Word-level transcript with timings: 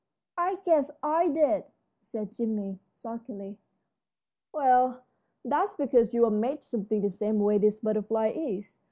"I 0.39 0.55
guess 0.65 0.89
I 1.03 1.27
did," 1.27 1.65
said 2.01 2.33
Jim, 2.33 2.79
sulkily. 2.95 3.59
"Well, 4.51 5.03
that's 5.45 5.75
because 5.75 6.11
you're 6.11 6.31
made 6.31 6.63
something 6.63 7.03
the 7.03 7.11
same 7.11 7.37
way 7.39 7.59
this 7.59 7.79
butterfly 7.81 8.29
is. 8.29 8.77